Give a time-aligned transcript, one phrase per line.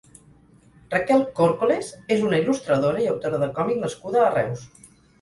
[0.93, 4.69] Raquel Córcoles és una il·lustradora i autora de còmic nascuda a Reus.